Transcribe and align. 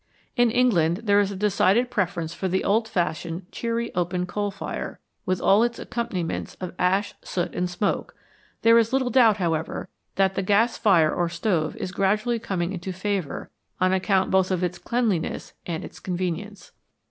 In 0.35 0.49
England 0.49 1.01
there 1.03 1.19
is 1.19 1.29
a 1.31 1.35
decided 1.35 1.91
preference 1.91 2.33
for 2.33 2.47
the 2.47 2.63
old 2.63 2.87
fashioned, 2.87 3.51
cheery 3.51 3.93
open 3.93 4.25
coal 4.25 4.49
fire, 4.49 4.99
with 5.27 5.39
all 5.39 5.61
its 5.61 5.77
accompaniments 5.77 6.55
of 6.59 6.73
ash, 6.79 7.13
soot, 7.21 7.53
and 7.53 7.69
smoke; 7.69 8.15
there 8.63 8.79
is 8.79 8.91
little 8.93 9.11
doubt, 9.11 9.37
however, 9.37 9.89
that 10.15 10.33
the 10.33 10.41
gas 10.41 10.75
fire 10.75 11.13
or 11.13 11.29
stove 11.29 11.75
is 11.75 11.91
gradually 11.91 12.39
coming 12.39 12.73
into 12.73 12.91
favour 12.91 13.51
on 13.79 13.93
account 13.93 14.31
both 14.31 14.49
of 14.49 14.63
its 14.63 14.79
cleanliness 14.79 15.53
and 15.67 15.85
its 15.85 15.99
convenience. 15.99 16.71